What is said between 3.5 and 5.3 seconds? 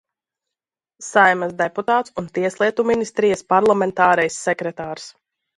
parlamentārais sekretārs.